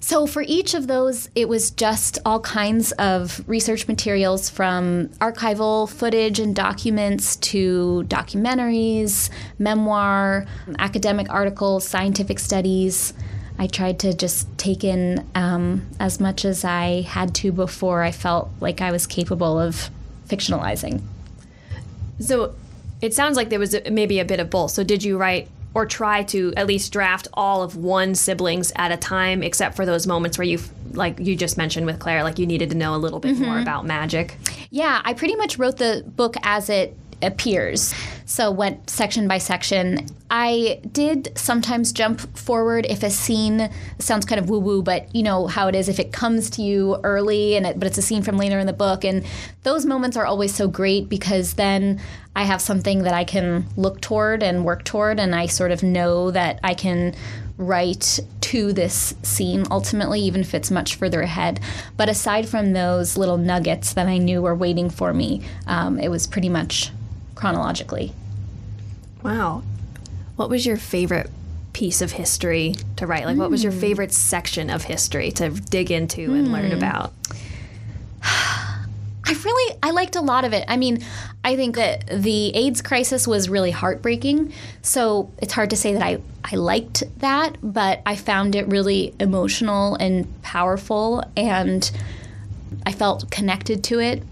So, 0.00 0.26
for 0.26 0.42
each 0.46 0.74
of 0.74 0.86
those, 0.86 1.28
it 1.34 1.48
was 1.48 1.70
just 1.72 2.18
all 2.24 2.40
kinds 2.40 2.92
of 2.92 3.42
research 3.48 3.88
materials 3.88 4.48
from 4.48 5.08
archival 5.20 5.88
footage 5.88 6.38
and 6.38 6.54
documents 6.54 7.36
to 7.36 8.04
documentaries, 8.06 9.28
memoir, 9.58 10.46
academic 10.78 11.28
articles, 11.30 11.86
scientific 11.86 12.38
studies. 12.38 13.12
I 13.58 13.66
tried 13.66 13.98
to 14.00 14.14
just 14.14 14.46
take 14.56 14.84
in 14.84 15.28
um, 15.34 15.86
as 15.98 16.20
much 16.20 16.44
as 16.44 16.64
I 16.64 17.02
had 17.02 17.34
to 17.36 17.50
before 17.50 18.02
I 18.02 18.12
felt 18.12 18.50
like 18.60 18.80
I 18.80 18.92
was 18.92 19.06
capable 19.06 19.58
of 19.58 19.90
fictionalizing. 20.28 21.02
So, 22.20 22.54
it 23.00 23.14
sounds 23.14 23.36
like 23.36 23.48
there 23.48 23.60
was 23.60 23.76
maybe 23.90 24.18
a 24.18 24.24
bit 24.24 24.40
of 24.40 24.50
both. 24.50 24.72
So, 24.72 24.82
did 24.82 25.02
you 25.04 25.18
write 25.18 25.48
or 25.74 25.86
try 25.86 26.22
to 26.24 26.52
at 26.56 26.66
least 26.66 26.92
draft 26.92 27.28
all 27.34 27.62
of 27.62 27.76
one 27.76 28.14
siblings 28.14 28.72
at 28.76 28.90
a 28.90 28.96
time, 28.96 29.42
except 29.42 29.76
for 29.76 29.86
those 29.86 30.06
moments 30.06 30.38
where 30.38 30.46
you, 30.46 30.58
like 30.92 31.18
you 31.20 31.36
just 31.36 31.56
mentioned 31.56 31.86
with 31.86 31.98
Claire, 31.98 32.24
like 32.24 32.38
you 32.38 32.46
needed 32.46 32.70
to 32.70 32.76
know 32.76 32.94
a 32.94 32.96
little 32.96 33.20
bit 33.20 33.36
mm-hmm. 33.36 33.44
more 33.44 33.60
about 33.60 33.86
magic. 33.86 34.36
Yeah, 34.70 35.00
I 35.04 35.14
pretty 35.14 35.36
much 35.36 35.58
wrote 35.58 35.76
the 35.76 36.02
book 36.06 36.36
as 36.42 36.68
it 36.70 36.96
appears. 37.22 37.94
So 38.26 38.50
went 38.50 38.90
section 38.90 39.26
by 39.26 39.38
section. 39.38 40.06
I 40.30 40.80
did 40.92 41.32
sometimes 41.36 41.92
jump 41.92 42.36
forward 42.36 42.84
if 42.86 43.02
a 43.02 43.10
scene 43.10 43.70
sounds 43.98 44.26
kind 44.26 44.38
of 44.38 44.50
woo 44.50 44.58
woo, 44.58 44.82
but 44.82 45.14
you 45.14 45.22
know 45.22 45.46
how 45.46 45.68
it 45.68 45.74
is 45.74 45.88
if 45.88 45.98
it 45.98 46.12
comes 46.12 46.50
to 46.50 46.62
you 46.62 46.98
early 47.02 47.56
and 47.56 47.66
it, 47.66 47.78
but 47.78 47.86
it's 47.86 47.98
a 47.98 48.02
scene 48.02 48.22
from 48.22 48.36
later 48.36 48.58
in 48.58 48.66
the 48.66 48.72
book, 48.72 49.04
and 49.04 49.24
those 49.62 49.86
moments 49.86 50.16
are 50.16 50.26
always 50.26 50.54
so 50.54 50.68
great 50.68 51.08
because 51.08 51.54
then 51.54 52.00
I 52.36 52.44
have 52.44 52.60
something 52.60 53.04
that 53.04 53.14
I 53.14 53.24
can 53.24 53.66
look 53.76 54.00
toward 54.00 54.42
and 54.42 54.64
work 54.64 54.84
toward, 54.84 55.18
and 55.18 55.34
I 55.34 55.46
sort 55.46 55.72
of 55.72 55.82
know 55.82 56.30
that 56.30 56.60
I 56.62 56.74
can 56.74 57.14
write 57.56 58.20
to 58.40 58.72
this 58.72 59.14
scene 59.22 59.64
ultimately, 59.70 60.20
even 60.20 60.42
if 60.42 60.54
it's 60.54 60.70
much 60.70 60.94
further 60.94 61.22
ahead. 61.22 61.60
But 61.96 62.08
aside 62.08 62.48
from 62.48 62.72
those 62.72 63.16
little 63.16 63.38
nuggets 63.38 63.94
that 63.94 64.06
I 64.06 64.18
knew 64.18 64.42
were 64.42 64.54
waiting 64.54 64.90
for 64.90 65.12
me, 65.12 65.42
um, 65.66 65.98
it 65.98 66.08
was 66.08 66.26
pretty 66.26 66.48
much 66.48 66.92
chronologically. 67.38 68.12
Wow. 69.22 69.62
What 70.34 70.50
was 70.50 70.66
your 70.66 70.76
favorite 70.76 71.30
piece 71.72 72.02
of 72.02 72.12
history 72.12 72.74
to 72.96 73.06
write? 73.06 73.26
Like, 73.26 73.36
mm. 73.36 73.40
what 73.40 73.50
was 73.50 73.62
your 73.62 73.72
hmm. 73.72 73.78
favorite 73.78 74.12
section 74.12 74.70
of 74.70 74.82
history 74.82 75.30
to 75.32 75.50
dig 75.50 75.92
into 75.92 76.30
mm. 76.30 76.38
and 76.38 76.52
learn 76.52 76.72
hmm. 76.72 76.76
about? 76.76 77.12
I 78.22 79.36
really 79.44 79.78
I 79.82 79.90
liked 79.90 80.16
a 80.16 80.20
lot 80.20 80.44
of 80.44 80.52
it. 80.52 80.64
I 80.68 80.76
mean, 80.76 81.04
I 81.44 81.54
think 81.54 81.76
that 81.76 82.06
the 82.08 82.54
AIDS 82.56 82.82
crisis 82.82 83.28
was 83.28 83.48
really 83.48 83.70
heartbreaking. 83.70 84.52
So 84.82 85.30
it's 85.38 85.52
hard 85.52 85.70
to 85.70 85.76
say 85.76 85.92
that 85.92 86.02
I 86.02 86.20
I 86.44 86.56
liked 86.56 87.04
that, 87.18 87.56
but 87.62 88.00
I 88.06 88.16
found 88.16 88.56
it 88.56 88.66
really 88.66 89.14
emotional 89.20 89.94
and 89.96 90.26
powerful 90.42 91.22
and 91.36 91.88
I 92.84 92.92
felt 92.92 93.30
connected 93.30 93.84
to 93.84 94.00
it 94.00 94.22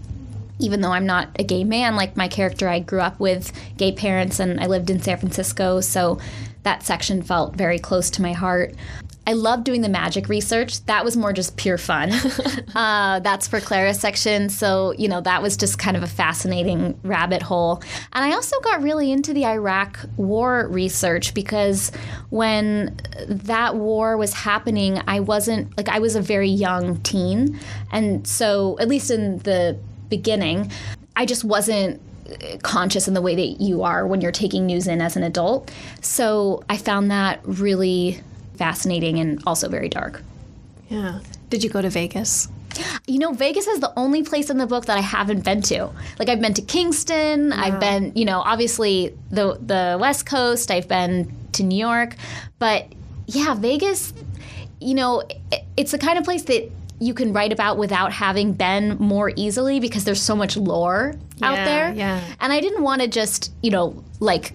even 0.59 0.81
though 0.81 0.91
I'm 0.91 1.05
not 1.05 1.29
a 1.39 1.43
gay 1.43 1.63
man, 1.63 1.95
like 1.95 2.17
my 2.17 2.27
character, 2.27 2.67
I 2.67 2.79
grew 2.79 3.01
up 3.01 3.19
with 3.19 3.51
gay 3.77 3.91
parents 3.91 4.39
and 4.39 4.59
I 4.59 4.67
lived 4.67 4.89
in 4.89 5.01
San 5.01 5.17
Francisco, 5.17 5.81
so 5.81 6.19
that 6.63 6.83
section 6.83 7.21
felt 7.21 7.55
very 7.55 7.79
close 7.79 8.09
to 8.11 8.21
my 8.21 8.33
heart. 8.33 8.75
I 9.27 9.33
love 9.33 9.65
doing 9.65 9.81
the 9.81 9.89
magic 9.89 10.29
research. 10.29 10.85
That 10.85 11.03
was 11.03 11.17
more 11.17 11.33
just 11.33 11.57
pure 11.57 11.77
fun. 11.77 12.13
uh, 12.75 13.19
that's 13.19 13.45
for 13.45 13.59
Klara's 13.59 13.99
section. 13.99 14.47
So, 14.47 14.93
you 14.97 15.09
know, 15.09 15.19
that 15.19 15.41
was 15.41 15.57
just 15.57 15.77
kind 15.77 15.97
of 15.97 16.03
a 16.03 16.07
fascinating 16.07 16.97
rabbit 17.03 17.41
hole. 17.41 17.83
And 18.13 18.23
I 18.23 18.33
also 18.33 18.57
got 18.61 18.81
really 18.81 19.11
into 19.11 19.33
the 19.33 19.45
Iraq 19.45 19.99
war 20.15 20.69
research 20.69 21.33
because 21.33 21.91
when 22.29 22.97
that 23.27 23.75
war 23.75 24.15
was 24.15 24.33
happening, 24.33 25.01
I 25.07 25.19
wasn't, 25.19 25.75
like, 25.75 25.89
I 25.89 25.99
was 25.99 26.15
a 26.15 26.21
very 26.21 26.49
young 26.49 27.01
teen. 27.01 27.59
And 27.91 28.25
so, 28.25 28.77
at 28.79 28.87
least 28.87 29.11
in 29.11 29.39
the 29.39 29.77
beginning, 30.09 30.71
I 31.15 31.25
just 31.25 31.43
wasn't 31.43 32.01
conscious 32.61 33.07
in 33.07 33.13
the 33.13 33.21
way 33.21 33.35
that 33.35 33.61
you 33.61 33.83
are 33.83 34.05
when 34.05 34.21
you're 34.21 34.31
taking 34.31 34.65
news 34.65 34.87
in 34.87 35.01
as 35.01 35.15
an 35.15 35.23
adult. 35.23 35.71
So 36.01 36.63
I 36.69 36.77
found 36.77 37.09
that 37.11 37.39
really 37.43 38.21
fascinating 38.55 39.19
and 39.19 39.41
also 39.45 39.69
very 39.69 39.89
dark. 39.89 40.23
Yeah. 40.89 41.19
Did 41.49 41.63
you 41.63 41.69
go 41.69 41.81
to 41.81 41.89
Vegas? 41.89 42.49
You 43.07 43.19
know, 43.19 43.31
Vegas 43.33 43.65
is 43.67 43.79
the 43.79 43.91
only 43.97 44.23
place 44.23 44.49
in 44.49 44.57
the 44.57 44.67
book 44.67 44.85
that 44.85 44.97
I 44.97 45.01
haven't 45.01 45.43
been 45.43 45.61
to. 45.63 45.89
Like 46.19 46.29
I've 46.29 46.41
been 46.41 46.53
to 46.55 46.61
Kingston, 46.61 47.49
yeah. 47.49 47.61
I've 47.61 47.79
been, 47.79 48.11
you 48.15 48.25
know, 48.25 48.39
obviously 48.41 49.17
the 49.31 49.57
the 49.59 49.97
West 49.99 50.25
Coast, 50.25 50.69
I've 50.69 50.87
been 50.87 51.31
to 51.53 51.63
New 51.63 51.77
York, 51.77 52.15
but 52.59 52.87
yeah, 53.25 53.55
Vegas, 53.55 54.13
you 54.79 54.93
know, 54.93 55.23
it's 55.75 55.91
the 55.91 55.97
kind 55.97 56.19
of 56.19 56.23
place 56.23 56.43
that 56.43 56.69
you 56.99 57.13
can 57.13 57.31
write 57.33 57.51
about 57.51 57.77
without 57.77 58.11
having 58.11 58.53
been 58.53 58.97
more 58.97 59.31
easily 59.35 59.79
because 59.79 60.03
there's 60.03 60.21
so 60.21 60.35
much 60.35 60.57
lore 60.57 61.15
yeah, 61.37 61.51
out 61.51 61.55
there. 61.55 61.93
Yeah. 61.93 62.23
And 62.39 62.51
I 62.51 62.59
didn't 62.59 62.83
want 62.83 63.01
to 63.01 63.07
just, 63.07 63.51
you 63.61 63.69
know, 63.69 64.03
like 64.19 64.51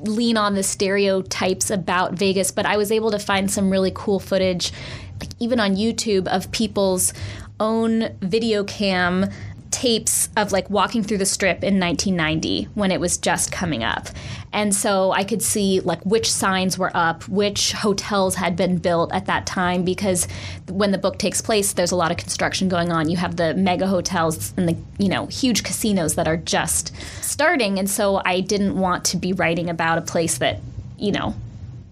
lean 0.00 0.36
on 0.36 0.54
the 0.54 0.62
stereotypes 0.62 1.70
about 1.70 2.14
Vegas, 2.14 2.50
but 2.50 2.66
I 2.66 2.76
was 2.76 2.90
able 2.90 3.10
to 3.12 3.18
find 3.18 3.50
some 3.50 3.70
really 3.70 3.92
cool 3.94 4.18
footage, 4.18 4.72
like 5.20 5.30
even 5.38 5.60
on 5.60 5.76
YouTube, 5.76 6.26
of 6.28 6.50
people's 6.50 7.12
own 7.60 8.16
video 8.20 8.64
cam 8.64 9.26
tapes 9.70 10.28
of 10.36 10.52
like 10.52 10.70
walking 10.70 11.02
through 11.02 11.18
the 11.18 11.26
strip 11.26 11.64
in 11.64 11.80
1990 11.80 12.68
when 12.74 12.90
it 12.90 13.00
was 13.00 13.18
just 13.18 13.50
coming 13.50 13.82
up. 13.82 14.08
And 14.54 14.72
so 14.72 15.10
I 15.10 15.24
could 15.24 15.42
see 15.42 15.80
like 15.80 16.00
which 16.04 16.30
signs 16.30 16.78
were 16.78 16.92
up, 16.94 17.28
which 17.28 17.72
hotels 17.72 18.36
had 18.36 18.54
been 18.54 18.78
built 18.78 19.12
at 19.12 19.26
that 19.26 19.46
time 19.46 19.84
because 19.84 20.28
when 20.68 20.92
the 20.92 20.98
book 20.98 21.18
takes 21.18 21.42
place 21.42 21.72
there's 21.72 21.90
a 21.90 21.96
lot 21.96 22.12
of 22.12 22.16
construction 22.16 22.68
going 22.68 22.92
on. 22.92 23.10
You 23.10 23.16
have 23.16 23.34
the 23.36 23.52
mega 23.54 23.88
hotels 23.88 24.54
and 24.56 24.68
the, 24.68 24.76
you 24.96 25.08
know, 25.08 25.26
huge 25.26 25.64
casinos 25.64 26.14
that 26.14 26.28
are 26.28 26.36
just 26.36 26.92
starting 27.20 27.80
and 27.80 27.90
so 27.90 28.22
I 28.24 28.40
didn't 28.40 28.78
want 28.78 29.04
to 29.06 29.16
be 29.16 29.32
writing 29.32 29.68
about 29.68 29.98
a 29.98 30.02
place 30.02 30.38
that, 30.38 30.60
you 30.98 31.10
know, 31.10 31.34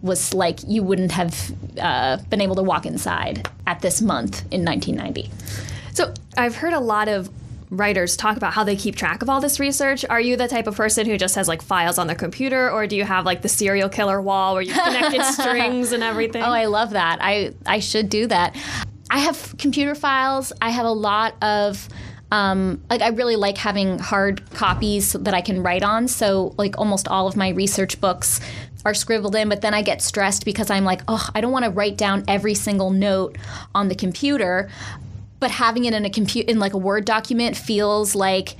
was 0.00 0.32
like 0.32 0.60
you 0.64 0.84
wouldn't 0.84 1.10
have 1.12 1.52
uh, 1.80 2.18
been 2.30 2.40
able 2.40 2.54
to 2.54 2.62
walk 2.62 2.86
inside 2.86 3.48
at 3.66 3.80
this 3.80 4.00
month 4.00 4.42
in 4.52 4.64
1990. 4.64 5.30
So 5.94 6.14
I've 6.36 6.54
heard 6.54 6.74
a 6.74 6.80
lot 6.80 7.08
of 7.08 7.28
writers 7.72 8.16
talk 8.18 8.36
about 8.36 8.52
how 8.52 8.62
they 8.62 8.76
keep 8.76 8.94
track 8.94 9.22
of 9.22 9.30
all 9.30 9.40
this 9.40 9.58
research. 9.58 10.04
Are 10.08 10.20
you 10.20 10.36
the 10.36 10.46
type 10.46 10.66
of 10.66 10.76
person 10.76 11.06
who 11.06 11.16
just 11.16 11.34
has 11.36 11.48
like 11.48 11.62
files 11.62 11.98
on 11.98 12.06
their 12.06 12.16
computer, 12.16 12.70
or 12.70 12.86
do 12.86 12.94
you 12.94 13.04
have 13.04 13.24
like 13.24 13.40
the 13.42 13.48
serial 13.48 13.88
killer 13.88 14.20
wall 14.20 14.54
where 14.54 14.62
you 14.62 14.74
connected 14.74 15.24
strings 15.32 15.92
and 15.92 16.02
everything? 16.02 16.42
Oh, 16.42 16.52
I 16.52 16.66
love 16.66 16.90
that. 16.90 17.18
I 17.20 17.54
I 17.66 17.80
should 17.80 18.08
do 18.10 18.26
that. 18.26 18.54
I 19.10 19.18
have 19.20 19.54
computer 19.58 19.94
files. 19.94 20.52
I 20.60 20.70
have 20.70 20.86
a 20.86 20.92
lot 20.92 21.34
of. 21.42 21.88
Um, 22.30 22.82
like 22.88 23.02
I 23.02 23.08
really 23.08 23.36
like 23.36 23.58
having 23.58 23.98
hard 23.98 24.50
copies 24.52 25.12
that 25.12 25.34
I 25.34 25.42
can 25.42 25.62
write 25.62 25.82
on. 25.82 26.08
So 26.08 26.54
like 26.56 26.78
almost 26.78 27.06
all 27.06 27.26
of 27.26 27.36
my 27.36 27.50
research 27.50 28.00
books 28.00 28.40
are 28.86 28.94
scribbled 28.94 29.36
in, 29.36 29.50
but 29.50 29.60
then 29.60 29.74
I 29.74 29.82
get 29.82 30.00
stressed 30.00 30.46
because 30.46 30.70
I'm 30.70 30.84
like, 30.84 31.02
oh, 31.08 31.28
I 31.34 31.42
don't 31.42 31.52
want 31.52 31.66
to 31.66 31.70
write 31.70 31.98
down 31.98 32.24
every 32.26 32.54
single 32.54 32.88
note 32.88 33.36
on 33.74 33.88
the 33.88 33.94
computer 33.94 34.70
but 35.42 35.50
having 35.50 35.86
it 35.86 35.92
in 35.92 36.04
a 36.04 36.10
compute 36.10 36.48
in 36.48 36.60
like 36.60 36.72
a 36.72 36.78
Word 36.78 37.04
document 37.04 37.56
feels 37.56 38.14
like 38.14 38.54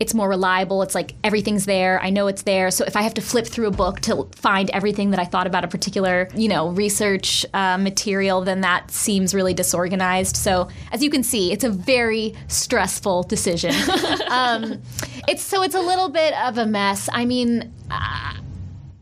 it's 0.00 0.14
more 0.14 0.26
reliable. 0.26 0.80
It's 0.80 0.94
like 0.94 1.14
everything's 1.22 1.66
there. 1.66 2.00
I 2.02 2.08
know 2.08 2.28
it's 2.28 2.44
there. 2.44 2.70
So 2.70 2.82
if 2.86 2.96
I 2.96 3.02
have 3.02 3.12
to 3.14 3.20
flip 3.20 3.46
through 3.46 3.66
a 3.66 3.70
book 3.70 4.00
to 4.00 4.26
find 4.34 4.70
everything 4.70 5.10
that 5.10 5.20
I 5.20 5.26
thought 5.26 5.46
about 5.46 5.64
a 5.64 5.68
particular, 5.68 6.30
you 6.34 6.48
know, 6.48 6.70
research 6.70 7.44
uh, 7.52 7.76
material, 7.76 8.40
then 8.40 8.62
that 8.62 8.90
seems 8.90 9.34
really 9.34 9.52
disorganized. 9.52 10.34
So 10.34 10.68
as 10.92 11.02
you 11.02 11.10
can 11.10 11.22
see, 11.22 11.52
it's 11.52 11.62
a 11.62 11.68
very 11.68 12.34
stressful 12.48 13.24
decision. 13.24 13.74
um, 14.28 14.80
it's 15.28 15.42
so 15.42 15.62
it's 15.62 15.74
a 15.74 15.82
little 15.82 16.08
bit 16.08 16.32
of 16.38 16.56
a 16.56 16.64
mess. 16.64 17.10
I 17.12 17.26
mean, 17.26 17.70
uh, 17.90 18.38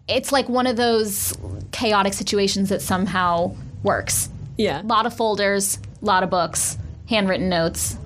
it's 0.09 0.33
like 0.33 0.49
one 0.49 0.67
of 0.67 0.75
those 0.75 1.39
chaotic 1.71 2.15
situations 2.15 2.71
that 2.71 2.83
somehow 2.83 3.55
works. 3.85 4.29
Yeah. 4.59 4.83
A 4.83 4.85
lot 4.85 5.07
of 5.07 5.17
folders, 5.17 5.79
a 6.03 6.05
lot 6.05 6.25
of 6.25 6.29
books 6.29 6.79
handwritten 7.13 7.49
notes. 7.49 7.99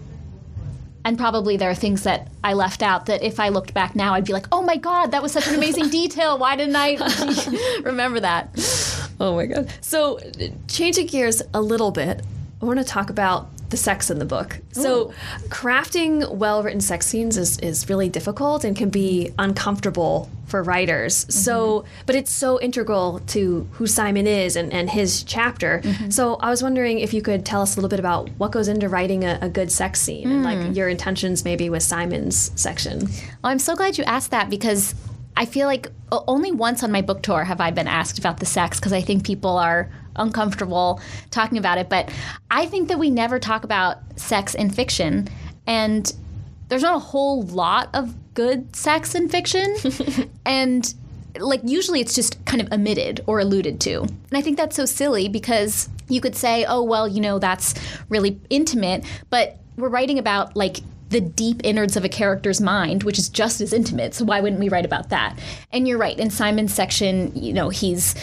And 1.05 1.17
probably 1.17 1.57
there 1.57 1.71
are 1.71 1.75
things 1.75 2.03
that 2.03 2.29
I 2.43 2.55
left 2.55 2.83
out 2.83 3.07
that 3.07 3.23
if 3.23 3.39
I 3.39 3.51
looked 3.51 3.73
back 3.73 3.95
now, 3.95 4.15
I'd 4.15 4.25
be 4.25 4.33
like, 4.33 4.47
oh 4.51 4.61
my 4.61 4.77
God, 4.77 5.13
that 5.13 5.23
was 5.23 5.31
such 5.31 5.47
an 5.47 5.55
amazing 5.55 5.89
detail. 6.01 6.37
Why 6.37 6.57
didn't 6.57 6.75
I 6.77 6.97
remember 7.83 8.19
that? 8.21 8.51
Oh 9.21 9.37
my 9.37 9.47
God. 9.47 9.73
So, 9.81 10.19
changing 10.67 11.07
gears 11.07 11.43
a 11.55 11.61
little 11.63 11.93
bit, 11.93 12.23
I 12.61 12.65
want 12.65 12.81
to 12.81 12.85
talk 12.85 13.09
about 13.09 13.49
the 13.71 13.77
sex 13.77 14.11
in 14.11 14.19
the 14.19 14.25
book. 14.25 14.61
So, 14.73 15.09
Ooh. 15.09 15.13
crafting 15.49 16.37
well 16.37 16.63
written 16.63 16.81
sex 16.81 17.07
scenes 17.07 17.37
is, 17.37 17.59
is 17.59 17.89
really 17.89 18.09
difficult 18.09 18.65
and 18.65 18.77
can 18.77 18.91
be 18.91 19.33
uncomfortable 19.39 20.31
for 20.47 20.63
writers. 20.63 21.25
Mm-hmm. 21.25 21.33
So, 21.33 21.85
but 22.07 22.15
it's 22.15 22.31
so 22.31 22.61
integral 22.61 23.21
to 23.29 23.69
who 23.73 23.87
Simon 23.87 24.27
is 24.27 24.55
and, 24.55 24.73
and 24.73 24.89
his 24.89 25.25
chapter. 25.25 25.81
Mm-hmm. 25.81 26.11
So, 26.11 26.37
I 26.37 26.51
was 26.51 26.63
wondering 26.63 27.01
if 27.01 27.13
you 27.13 27.23
could 27.23 27.45
tell 27.45 27.63
us 27.63 27.75
a 27.75 27.77
little 27.77 27.91
bit 27.91 27.99
about 27.99 28.29
what 28.39 28.53
goes 28.53 28.69
into 28.69 28.89
writing 28.89 29.25
a, 29.25 29.39
a 29.43 29.49
good 29.49 29.73
sex 29.73 30.01
scene 30.01 30.29
mm. 30.29 30.31
and 30.31 30.45
like 30.45 30.59
mm. 30.59 30.77
your 30.77 30.89
intentions 30.89 31.45
maybe 31.45 31.69
with 31.69 31.83
Simon's 31.83 32.53
section. 32.61 33.01
Well, 33.01 33.53
I'm 33.53 33.59
so 33.59 33.75
glad 33.75 33.99
you 33.99 34.05
asked 34.05 34.31
that 34.31 34.49
because 34.49 34.95
I 35.37 35.45
feel 35.45 35.67
like 35.67 35.91
only 36.11 36.51
once 36.51 36.83
on 36.83 36.91
my 36.91 37.03
book 37.03 37.23
tour 37.23 37.45
have 37.45 37.61
I 37.61 37.71
been 37.71 37.89
asked 37.89 38.19
about 38.19 38.41
the 38.41 38.47
sex 38.47 38.79
because 38.79 38.93
I 38.93 39.03
think 39.03 39.25
people 39.25 39.59
are 39.59 39.91
uncomfortable 40.19 41.01
talking 41.31 41.59
about 41.59 41.79
it. 41.79 41.89
But 41.89 42.11
I 42.51 42.67
think 42.67 42.89
that 42.89 42.99
we 42.99 43.11
never 43.11 43.39
talk 43.39 43.65
about 43.65 43.99
sex 44.17 44.55
in 44.55 44.71
fiction. 44.71 45.29
And 45.67 46.13
there's 46.69 46.83
not 46.83 46.97
a 46.97 47.01
whole 47.01 47.43
lot 47.43 47.91
of 47.95 48.15
good 48.35 48.75
sex 48.75 49.15
in 49.15 49.29
fiction. 49.29 49.77
and 50.47 50.95
like 51.39 51.61
usually 51.65 52.01
it's 52.01 52.15
just 52.15 52.43
kind 52.45 52.61
of 52.63 52.73
omitted 52.73 53.23
or 53.27 53.41
alluded 53.41 53.81
to. 53.83 54.03
And 54.03 54.33
I 54.33 54.41
think 54.41 54.57
that's 54.57 54.77
so 54.77 54.85
silly 54.85 55.29
because 55.29 55.89
you 56.09 56.21
could 56.21 56.37
say, 56.37 56.65
oh, 56.65 56.83
well, 56.83 57.09
you 57.09 57.21
know, 57.21 57.39
that's 57.39 57.75
really 58.09 58.41
intimate. 58.51 59.05
But 59.31 59.59
we're 59.77 59.89
writing 59.89 60.19
about 60.19 60.57
like 60.57 60.79
the 61.09 61.21
deep 61.21 61.61
innards 61.65 61.97
of 61.97 62.05
a 62.05 62.09
character's 62.09 62.61
mind, 62.61 63.05
which 63.05 63.19
is 63.19 63.29
just 63.29 63.61
as 63.61 63.73
intimate. 63.73 64.15
So 64.15 64.25
why 64.25 64.41
wouldn't 64.41 64.61
we 64.61 64.69
write 64.69 64.85
about 64.85 65.11
that? 65.11 65.39
And 65.73 65.87
you're 65.87 65.99
right. 65.99 66.19
In 66.19 66.31
Simon's 66.31 66.75
section, 66.75 67.33
you 67.35 67.53
know, 67.53 67.69
he's 67.69 68.15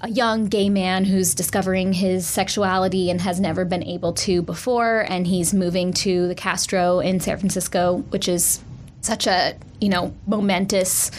a 0.00 0.08
young 0.08 0.46
gay 0.46 0.68
man 0.68 1.04
who's 1.04 1.34
discovering 1.34 1.92
his 1.92 2.26
sexuality 2.26 3.10
and 3.10 3.20
has 3.20 3.40
never 3.40 3.64
been 3.64 3.82
able 3.82 4.12
to 4.12 4.42
before 4.42 5.00
and 5.08 5.26
he's 5.26 5.52
moving 5.52 5.92
to 5.92 6.28
the 6.28 6.34
Castro 6.34 7.00
in 7.00 7.18
San 7.20 7.36
Francisco 7.38 8.04
which 8.10 8.28
is 8.28 8.60
such 9.00 9.26
a 9.26 9.56
you 9.80 9.88
know 9.88 10.14
momentous 10.26 11.10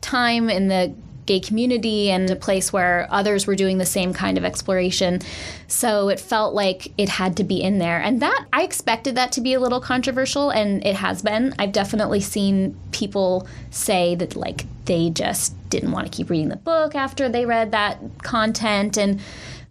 time 0.00 0.50
in 0.50 0.68
the 0.68 0.92
gay 1.26 1.40
community 1.40 2.10
and 2.10 2.30
a 2.30 2.36
place 2.36 2.72
where 2.72 3.08
others 3.10 3.46
were 3.46 3.54
doing 3.54 3.78
the 3.78 3.86
same 3.86 4.12
kind 4.12 4.36
of 4.36 4.44
exploration. 4.44 5.20
So 5.68 6.08
it 6.08 6.20
felt 6.20 6.54
like 6.54 6.92
it 6.98 7.08
had 7.08 7.36
to 7.38 7.44
be 7.44 7.62
in 7.62 7.78
there. 7.78 8.00
And 8.00 8.20
that, 8.20 8.46
I 8.52 8.62
expected 8.62 9.14
that 9.14 9.32
to 9.32 9.40
be 9.40 9.54
a 9.54 9.60
little 9.60 9.80
controversial, 9.80 10.50
and 10.50 10.84
it 10.84 10.96
has 10.96 11.22
been. 11.22 11.54
I've 11.58 11.72
definitely 11.72 12.20
seen 12.20 12.76
people 12.92 13.48
say 13.70 14.14
that, 14.16 14.36
like, 14.36 14.66
they 14.84 15.10
just 15.10 15.54
didn't 15.70 15.92
want 15.92 16.10
to 16.10 16.14
keep 16.14 16.28
reading 16.28 16.50
the 16.50 16.56
book 16.56 16.94
after 16.94 17.28
they 17.28 17.46
read 17.46 17.72
that 17.72 17.98
content. 18.22 18.98
And 18.98 19.20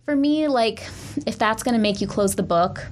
for 0.06 0.16
me, 0.16 0.48
like, 0.48 0.88
if 1.26 1.38
that's 1.38 1.62
going 1.64 1.76
to 1.76 1.80
make 1.80 2.02
you 2.02 2.08
close 2.08 2.36
the 2.36 2.44
book, 2.44 2.88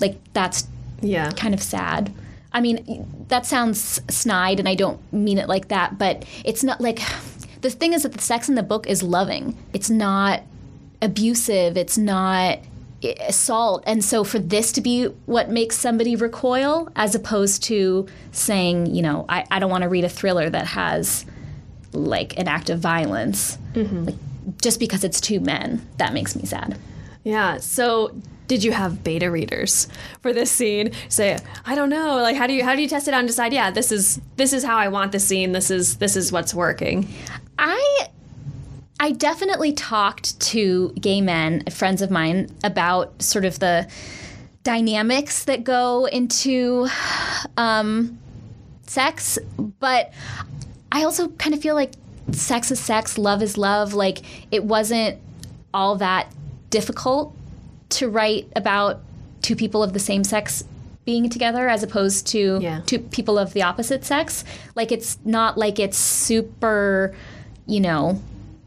like, 0.00 0.18
that's 0.32 0.68
yeah. 1.00 1.30
kind 1.32 1.52
of 1.52 1.62
sad. 1.62 2.12
I 2.54 2.60
mean, 2.60 3.26
that 3.28 3.44
sounds 3.44 4.00
snide, 4.08 4.58
and 4.58 4.68
I 4.68 4.74
don't 4.76 5.00
mean 5.12 5.36
it 5.36 5.48
like 5.48 5.68
that, 5.68 5.98
but 5.98 6.24
it's 6.44 6.62
not 6.62 6.80
like 6.80 7.00
the 7.60 7.68
thing 7.68 7.92
is 7.92 8.04
that 8.04 8.12
the 8.12 8.20
sex 8.20 8.48
in 8.48 8.54
the 8.54 8.62
book 8.62 8.86
is 8.86 9.02
loving. 9.02 9.58
It's 9.72 9.90
not 9.90 10.42
abusive. 11.02 11.76
It's 11.76 11.98
not 11.98 12.60
assault. 13.28 13.84
And 13.86 14.02
so 14.02 14.24
for 14.24 14.38
this 14.38 14.72
to 14.72 14.80
be 14.80 15.06
what 15.26 15.50
makes 15.50 15.76
somebody 15.76 16.16
recoil, 16.16 16.88
as 16.96 17.14
opposed 17.14 17.62
to 17.64 18.06
saying, 18.32 18.94
you 18.94 19.02
know, 19.02 19.26
I, 19.28 19.44
I 19.50 19.58
don't 19.58 19.70
want 19.70 19.82
to 19.82 19.88
read 19.88 20.04
a 20.04 20.08
thriller 20.08 20.48
that 20.48 20.66
has 20.68 21.26
like 21.92 22.38
an 22.38 22.48
act 22.48 22.70
of 22.70 22.78
violence, 22.78 23.58
mm-hmm. 23.74 24.04
like, 24.04 24.14
just 24.62 24.80
because 24.80 25.04
it's 25.04 25.20
two 25.20 25.40
men, 25.40 25.86
that 25.98 26.12
makes 26.12 26.34
me 26.34 26.46
sad. 26.46 26.78
Yeah. 27.24 27.58
So 27.58 28.14
did 28.46 28.62
you 28.62 28.72
have 28.72 29.02
beta 29.02 29.30
readers 29.30 29.88
for 30.20 30.32
this 30.32 30.50
scene 30.50 30.90
say 31.08 31.38
i 31.64 31.74
don't 31.74 31.90
know 31.90 32.16
like 32.16 32.36
how 32.36 32.46
do 32.46 32.52
you 32.52 32.64
how 32.64 32.74
do 32.74 32.82
you 32.82 32.88
test 32.88 33.08
it 33.08 33.14
out 33.14 33.20
and 33.20 33.28
decide 33.28 33.52
yeah 33.52 33.70
this 33.70 33.90
is 33.90 34.20
this 34.36 34.52
is 34.52 34.64
how 34.64 34.76
i 34.76 34.88
want 34.88 35.12
the 35.12 35.20
scene 35.20 35.52
this 35.52 35.70
is 35.70 35.96
this 35.96 36.16
is 36.16 36.30
what's 36.32 36.54
working 36.54 37.08
i 37.58 38.08
I 39.00 39.10
definitely 39.10 39.72
talked 39.72 40.38
to 40.40 40.90
gay 40.92 41.20
men, 41.20 41.64
friends 41.66 42.00
of 42.00 42.10
mine, 42.10 42.48
about 42.62 43.20
sort 43.20 43.44
of 43.44 43.58
the 43.58 43.86
dynamics 44.62 45.44
that 45.44 45.62
go 45.62 46.06
into 46.06 46.88
um, 47.56 48.18
sex, 48.86 49.38
but 49.78 50.12
I 50.90 51.04
also 51.04 51.28
kind 51.28 51.54
of 51.54 51.60
feel 51.60 51.74
like 51.74 51.92
sex 52.32 52.70
is 52.70 52.80
sex, 52.80 53.18
love 53.18 53.42
is 53.42 53.58
love. 53.58 53.94
Like 53.94 54.20
it 54.50 54.64
wasn't 54.64 55.18
all 55.74 55.96
that 55.96 56.32
difficult 56.70 57.36
to 57.98 58.08
write 58.08 58.50
about 58.56 59.00
two 59.42 59.56
people 59.56 59.82
of 59.82 59.92
the 59.92 59.98
same 59.98 60.24
sex 60.24 60.64
being 61.04 61.28
together 61.28 61.68
as 61.68 61.82
opposed 61.82 62.26
to 62.28 62.58
Yeah. 62.62 62.80
two 62.86 62.98
people 62.98 63.38
of 63.38 63.52
the 63.52 63.62
opposite 63.62 64.04
sex. 64.04 64.44
Like 64.74 64.90
it's 64.90 65.18
not 65.24 65.58
like 65.58 65.78
it's 65.78 65.98
super, 65.98 67.14
you 67.66 67.80
know, 67.80 68.20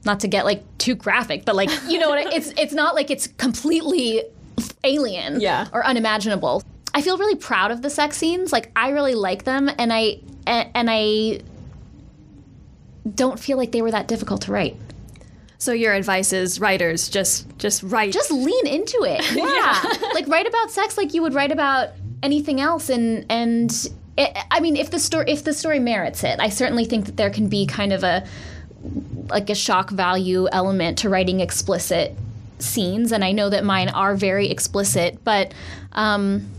not 0.05 0.19
to 0.21 0.27
get 0.27 0.45
like 0.45 0.63
too 0.77 0.93
graphic, 0.95 1.45
but 1.45 1.55
like 1.55 1.69
you 1.87 1.97
know 1.99 2.09
what 2.09 2.19
I- 2.27 2.31
it's 2.35 2.53
it's 2.57 2.73
not 2.73 2.93
like 2.95 3.09
it's 3.09 3.27
completely 3.27 4.23
alien 4.83 5.39
Yeah. 5.41 5.67
or 5.73 5.85
unimaginable. 5.85 6.63
I 6.93 7.01
feel 7.01 7.17
really 7.17 7.35
proud 7.35 7.71
of 7.71 7.81
the 7.81 7.89
sex 7.89 8.17
scenes. 8.17 8.51
Like 8.53 8.71
I 8.75 8.89
really 8.89 9.15
like 9.15 9.43
them 9.43 9.69
and 9.77 9.91
I 9.91 10.19
and, 10.45 10.69
and 10.75 10.87
I 10.91 11.41
don't 13.15 13.39
feel 13.39 13.57
like 13.57 13.71
they 13.71 13.81
were 13.81 13.91
that 13.91 14.07
difficult 14.07 14.41
to 14.43 14.51
write. 14.51 14.75
So 15.59 15.71
your 15.73 15.93
advice 15.93 16.33
is 16.33 16.59
writers 16.59 17.09
just 17.09 17.57
just 17.57 17.81
write. 17.83 18.13
Just 18.13 18.31
lean 18.31 18.67
into 18.67 19.03
it. 19.03 19.21
Yeah. 19.35 19.81
like 20.13 20.27
write 20.27 20.47
about 20.47 20.71
sex 20.71 20.97
like 20.97 21.13
you 21.13 21.21
would 21.21 21.33
write 21.33 21.51
about 21.51 21.89
anything 22.23 22.61
else 22.61 22.89
and 22.89 23.25
and 23.29 23.71
it, 24.17 24.37
I 24.51 24.59
mean 24.59 24.75
if 24.75 24.91
the 24.91 24.99
story 24.99 25.25
if 25.31 25.43
the 25.43 25.53
story 25.53 25.79
merits 25.79 26.23
it. 26.23 26.39
I 26.39 26.49
certainly 26.49 26.85
think 26.85 27.05
that 27.05 27.17
there 27.17 27.29
can 27.29 27.49
be 27.49 27.65
kind 27.65 27.91
of 27.93 28.03
a 28.03 28.25
like 29.29 29.49
a 29.49 29.55
shock 29.55 29.89
value 29.89 30.47
element 30.51 30.99
to 30.99 31.09
writing 31.09 31.39
explicit 31.39 32.15
scenes 32.59 33.11
and 33.11 33.23
I 33.23 33.31
know 33.31 33.49
that 33.49 33.63
mine 33.63 33.89
are 33.89 34.15
very 34.15 34.49
explicit, 34.49 35.23
but 35.23 35.53
um 35.93 36.49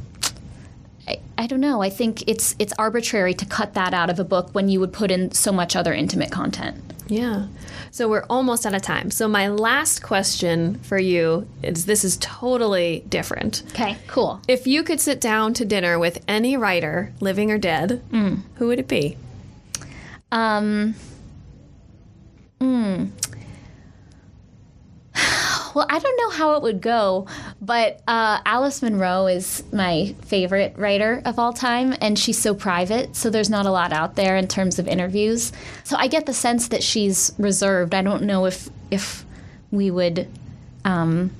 I, 1.07 1.21
I 1.39 1.47
don't 1.47 1.61
know. 1.61 1.83
I 1.83 1.91
think 1.91 2.29
it's 2.29 2.55
it's 2.59 2.73
arbitrary 2.79 3.35
to 3.35 3.47
cut 3.47 3.75
that 3.75 3.95
out 3.95 4.11
of 4.11 4.19
a 4.19 4.25
book 4.25 4.51
when 4.53 4.69
you 4.69 4.81
would 4.81 4.93
put 4.93 5.11
in 5.11 5.31
so 5.33 5.53
much 5.53 5.75
other 5.77 5.95
intimate 5.95 6.31
content. 6.31 6.83
Yeah. 7.09 7.47
So 7.91 8.09
we're 8.09 8.25
almost 8.29 8.67
out 8.67 8.75
of 8.75 8.83
time. 8.83 9.11
So 9.11 9.29
my 9.29 9.49
last 9.49 10.03
question 10.03 10.79
for 10.81 10.99
you 10.99 11.49
is 11.63 11.87
this 11.87 12.05
is 12.05 12.17
totally 12.19 13.05
different. 13.09 13.63
Okay, 13.71 13.97
cool. 14.07 14.41
If 14.47 14.67
you 14.67 14.83
could 14.83 15.01
sit 15.01 15.21
down 15.21 15.55
to 15.55 15.65
dinner 15.65 15.99
with 15.99 16.23
any 16.29 16.57
writer, 16.57 17.13
living 17.21 17.51
or 17.51 17.59
dead, 17.59 18.03
who 18.57 18.67
would 18.69 18.79
it 18.79 18.89
be? 18.89 19.17
Um, 20.31 20.95
mm. 22.61 23.11
Well, 25.75 25.87
I 25.89 25.99
don't 25.99 26.17
know 26.17 26.31
how 26.31 26.55
it 26.55 26.63
would 26.63 26.81
go, 26.81 27.27
but 27.61 28.01
uh, 28.09 28.41
Alice 28.45 28.83
Munro 28.83 29.27
is 29.27 29.63
my 29.73 30.15
favorite 30.23 30.75
writer 30.77 31.23
of 31.25 31.39
all 31.39 31.53
time, 31.53 31.95
and 32.01 32.19
she's 32.19 32.39
so 32.39 32.55
private, 32.55 33.15
so 33.15 33.31
there's 33.31 33.51
not 33.51 33.67
a 33.67 33.71
lot 33.71 33.93
out 33.93 34.17
there 34.17 34.37
in 34.37 34.49
terms 34.49 34.79
of 34.79 34.89
interviews. 34.89 35.53
So 35.85 35.97
I 35.97 36.09
get 36.09 36.27
the 36.27 36.33
sense 36.33 36.69
that 36.69 36.83
she's 36.83 37.33
reserved. 37.39 37.95
I 37.95 38.03
don't 38.03 38.23
know 38.23 38.47
if 38.47 38.69
if 38.91 39.25
we 39.71 39.91
would, 39.91 40.27
um, 40.85 41.31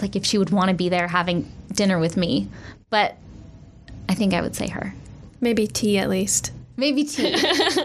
like, 0.00 0.16
if 0.16 0.24
she 0.24 0.38
would 0.38 0.50
want 0.50 0.68
to 0.68 0.74
be 0.74 0.88
there 0.88 1.08
having 1.08 1.50
dinner 1.72 1.98
with 1.98 2.16
me, 2.16 2.48
but 2.88 3.16
I 4.08 4.14
think 4.14 4.32
I 4.32 4.40
would 4.40 4.56
say 4.56 4.68
her. 4.68 4.94
Maybe 5.40 5.66
tea 5.66 5.98
at 5.98 6.08
least. 6.08 6.52
Maybe 6.76 7.04
tea. 7.04 7.30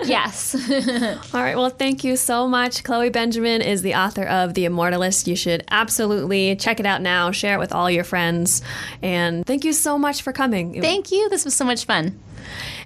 yes. 0.06 0.56
All 1.34 1.42
right. 1.42 1.58
Well, 1.58 1.70
thank 1.70 2.04
you 2.04 2.16
so 2.16 2.48
much. 2.48 2.84
Chloe 2.84 3.10
Benjamin 3.10 3.62
is 3.62 3.82
the 3.82 3.96
author 3.96 4.24
of 4.24 4.54
The 4.54 4.66
Immortalist. 4.66 5.28
You 5.28 5.36
should 5.36 5.64
absolutely 5.70 6.56
check 6.56 6.80
it 6.80 6.86
out 6.86 7.02
now, 7.02 7.32
share 7.32 7.56
it 7.56 7.60
with 7.60 7.74
all 7.74 7.92
your 7.92 8.04
friends. 8.06 8.62
And 9.02 9.46
thank 9.46 9.66
you 9.66 9.74
so 9.74 9.98
much 9.98 10.22
for 10.22 10.32
coming. 10.32 10.82
Thank 10.82 11.12
you. 11.12 11.28
This 11.30 11.44
was 11.44 11.54
so 11.56 11.66
much 11.66 11.86
fun. 11.86 12.18